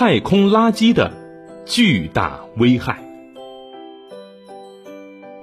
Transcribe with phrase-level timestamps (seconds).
[0.00, 1.12] 太空垃圾的
[1.66, 3.04] 巨大危害。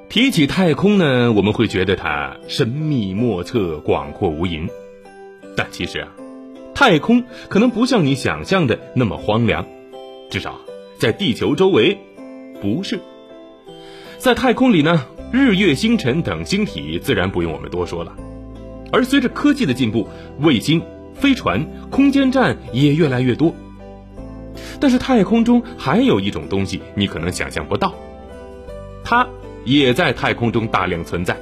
[0.10, 4.68] 提起太空呢，我们会觉得它神秘莫测、广阔无垠，
[5.56, 6.08] 但其实啊，
[6.74, 9.64] 太空可能不像你想象的那么荒凉，
[10.32, 10.60] 至少
[10.98, 11.96] 在地球周围
[12.60, 13.00] 不是。
[14.18, 18.12] 在太空里呢，日月星辰等星体自然不用我们多说了，
[18.92, 20.08] 而随着科技的进步，
[20.40, 20.82] 卫星、
[21.14, 23.54] 飞船、空间站也越来越多。
[24.80, 27.94] 但是太空中还有一种东西，你可能想象不到，
[29.04, 29.28] 它
[29.66, 31.38] 也在太空中大量存在。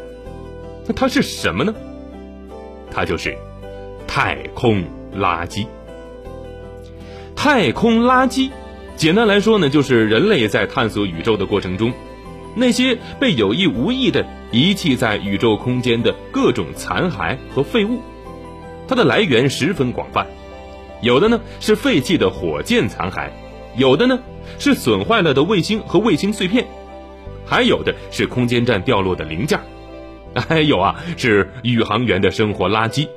[0.88, 1.74] 那它是什么呢？
[2.92, 3.38] 它就是
[4.08, 4.84] 太空
[5.16, 5.68] 垃圾。
[7.36, 8.50] 太空垃圾，
[8.96, 11.92] 简单来说呢，就是人类在探索宇宙的过程中。
[12.56, 18.00] 那些被有意无意的遗弃在宇宙空间的各种残骸和废物，
[18.88, 20.26] 它的来源十分广泛，
[21.06, 23.30] 有的呢是废弃的火箭残骸，
[23.78, 24.18] 有的呢
[24.58, 26.66] 是损坏了的卫星和卫星碎片，
[27.46, 29.60] 还有的是空间站掉落的零件，
[30.34, 33.08] 还有啊是宇航员的生活垃圾，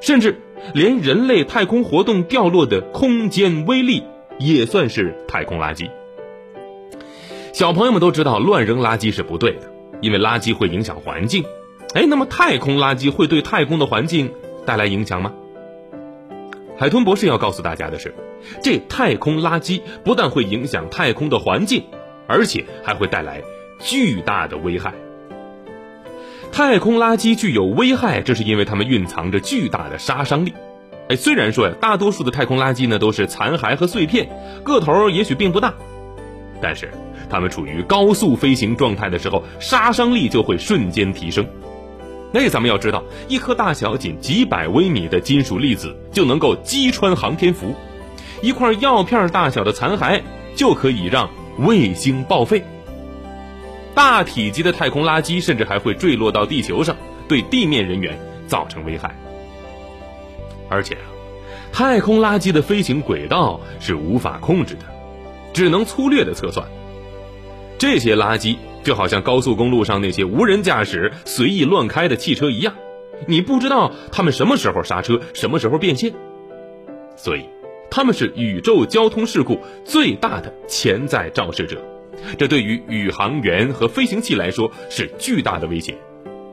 [0.00, 0.40] 甚至
[0.74, 4.02] 连人类太空活动掉落的空间微粒
[4.40, 5.88] 也算是太空垃圾。
[7.52, 11.44] 小朋友们都知道，乱扔垃圾是不对的，因为垃圾会影响环境。
[11.94, 14.32] 哎，那么太空垃圾会对太空的环境
[14.66, 15.32] 带来影响吗？
[16.82, 18.12] 海豚博士要告诉大家的是，
[18.60, 21.84] 这太空垃圾不但会影响太空的环境，
[22.26, 23.40] 而且还会带来
[23.78, 24.92] 巨大的危害。
[26.50, 30.54] 太空垃圾具有危害，这是因为它们蕴藏着巨大的杀伤力。
[31.08, 34.28] 哎，虽然说呀，大多数的太空垃圾呢都是残骸和碎片，
[34.64, 35.74] 个头也许并不大，
[36.60, 36.90] 但是。
[37.30, 41.46] 它们处于高速飞行状态的时候，杀伤力就会瞬间提升。
[42.32, 47.74] 那咱们要知道，一颗大小仅几百微米的金属粒子就能够击穿航天服，
[48.40, 50.22] 一块药片大小的残骸
[50.56, 52.62] 就可以让卫星报废。
[53.94, 56.96] 大体积的太空垃圾甚至还会坠落到地球上，
[57.28, 59.14] 对地面人员造成危害。
[60.70, 61.04] 而且啊，
[61.70, 64.86] 太空垃圾的飞行轨道是无法控制的，
[65.52, 66.66] 只能粗略的测算。
[67.76, 72.74] 这些垃圾就好像高速公路上那些无人驾驶、随意乱开的汽车一样，
[73.26, 76.12] 你不知道他们什么时候刹车，什么时候变线。
[77.16, 77.44] 所以，
[77.90, 81.80] 他们是宇宙交通事故最大的潜在肇事者。
[82.38, 85.94] 这对于宇航员和飞行器来说是巨大的威胁。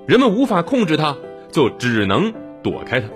[0.07, 1.17] 人们无法控制它，
[1.51, 3.07] 就只能躲开它。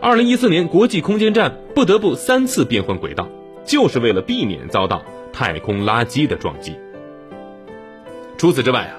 [0.00, 3.28] 二零一四年，国际空间站不得不三次变换轨道，
[3.64, 5.02] 就是为了避免遭到。
[5.30, 6.74] 太空垃圾的撞击。
[8.38, 8.94] 除此之外啊，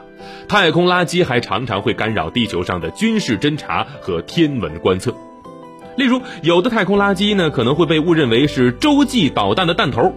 [0.47, 5.15] 太空垃圾还常常会干扰地球上的军事侦察和天文观测。
[5.95, 10.13] 例如，有的太空垃圾呢可能会被误认为是洲际导弹的弹头，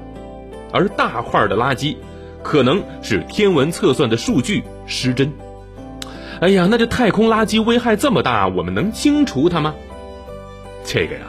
[0.72, 1.96] 而大块的垃圾
[2.42, 5.32] 可能是天文测算的数据失真。
[6.40, 9.74] 哎呀，那这太空垃圾危害这么大，我们能清除它吗？
[10.84, 11.22] 这个呀，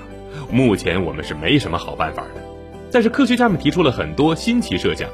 [0.52, 2.42] 目前我们是没什么好办法的。
[2.92, 5.08] 但是科学家们提出了很多新奇设想，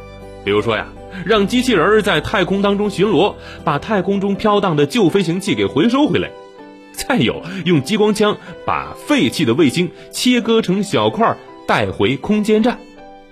[0.46, 0.88] 比如说呀，
[1.26, 6.30] 让机器人在太空当中巡逻，把太空中飘荡的旧飞行器给回收回来；
[6.94, 11.38] 再有，用激光枪把废弃的卫星切割成小块
[11.68, 12.80] 带回空间站，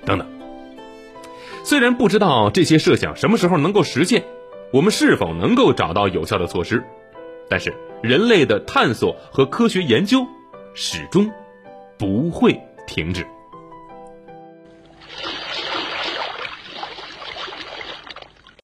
[0.05, 0.27] 等等。
[1.63, 4.23] 虽然不知道这些设想什么时候能够实现，
[4.71, 6.83] 我们是否能够找到有效的措施，
[7.49, 10.25] 但是人类的探索和科学研究
[10.73, 11.29] 始终
[11.97, 13.25] 不会停止。